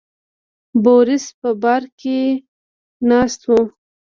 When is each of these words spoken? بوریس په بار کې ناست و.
بوریس 0.83 1.25
په 1.39 1.49
بار 1.61 1.83
کې 1.99 2.19
ناست 3.09 3.41
و. 3.49 3.51